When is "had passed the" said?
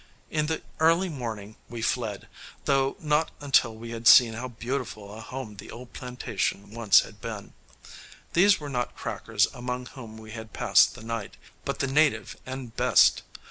10.31-11.03